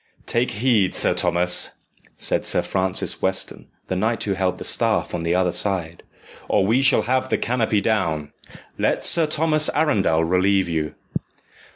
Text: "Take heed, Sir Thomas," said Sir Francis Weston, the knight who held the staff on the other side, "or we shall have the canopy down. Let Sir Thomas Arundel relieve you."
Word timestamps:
"Take 0.25 0.49
heed, 0.49 0.95
Sir 0.95 1.13
Thomas," 1.13 1.73
said 2.17 2.43
Sir 2.43 2.63
Francis 2.63 3.21
Weston, 3.21 3.67
the 3.85 3.95
knight 3.95 4.23
who 4.23 4.33
held 4.33 4.57
the 4.57 4.63
staff 4.63 5.13
on 5.13 5.21
the 5.21 5.35
other 5.35 5.51
side, 5.51 6.01
"or 6.49 6.65
we 6.65 6.81
shall 6.81 7.03
have 7.03 7.29
the 7.29 7.37
canopy 7.37 7.81
down. 7.81 8.31
Let 8.79 9.05
Sir 9.05 9.27
Thomas 9.27 9.69
Arundel 9.75 10.23
relieve 10.23 10.67
you." 10.67 10.95